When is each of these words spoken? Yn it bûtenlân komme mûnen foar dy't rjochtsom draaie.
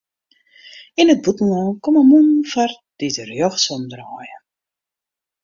Yn 0.99 1.11
it 1.13 1.23
bûtenlân 1.25 1.67
komme 1.83 2.01
mûnen 2.09 2.39
foar 2.51 2.71
dy't 2.97 3.17
rjochtsom 3.27 3.81
draaie. 3.91 4.35